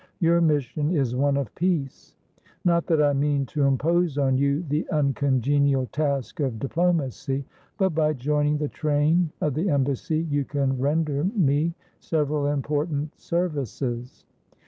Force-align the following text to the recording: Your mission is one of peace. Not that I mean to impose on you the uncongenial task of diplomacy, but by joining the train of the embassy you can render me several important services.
Your 0.19 0.41
mission 0.41 0.89
is 0.95 1.15
one 1.15 1.37
of 1.37 1.53
peace. 1.53 2.15
Not 2.65 2.87
that 2.87 2.99
I 3.03 3.13
mean 3.13 3.45
to 3.45 3.65
impose 3.65 4.17
on 4.17 4.35
you 4.35 4.63
the 4.67 4.89
uncongenial 4.89 5.85
task 5.91 6.39
of 6.39 6.57
diplomacy, 6.57 7.45
but 7.77 7.91
by 7.93 8.13
joining 8.13 8.57
the 8.57 8.67
train 8.67 9.29
of 9.41 9.53
the 9.53 9.69
embassy 9.69 10.21
you 10.31 10.43
can 10.43 10.79
render 10.79 11.25
me 11.25 11.75
several 11.99 12.47
important 12.47 13.15
services. 13.19 14.25